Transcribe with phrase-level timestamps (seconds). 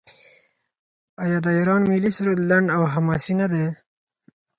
[1.23, 3.65] آیا د ایران ملي سرود لنډ او حماسي نه دی؟